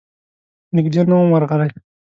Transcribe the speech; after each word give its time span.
نږدې 0.75 1.01
نه 1.09 1.15
وم 1.17 1.29
ورغلی. 1.33 1.69